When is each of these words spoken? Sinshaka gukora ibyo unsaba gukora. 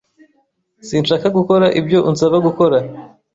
Sinshaka 0.87 1.27
gukora 1.37 1.65
ibyo 1.79 1.99
unsaba 2.09 2.37
gukora. 2.47 2.77